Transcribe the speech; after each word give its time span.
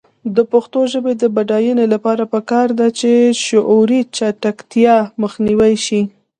د 0.35 0.37
پښتو 0.51 0.79
ژبې 0.91 1.13
د 1.21 1.23
بډاینې 1.35 1.85
لپاره 1.93 2.23
پکار 2.33 2.67
ده 2.79 2.87
چې 2.99 3.09
شعوري 3.45 4.01
چټکتیا 4.15 4.95
مخنیوی 5.21 5.73
شي. 5.85 6.01